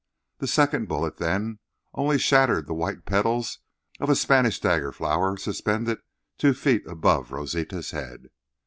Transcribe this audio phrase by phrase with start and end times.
[0.39, 1.59] The second bullet, then,
[1.93, 3.59] only shattered the white petals
[3.99, 5.99] of a Spanish dagger flower suspended
[6.39, 8.31] two feet above Rosita's head.